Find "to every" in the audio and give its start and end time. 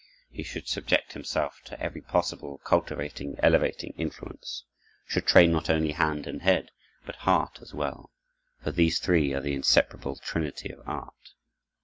1.65-2.01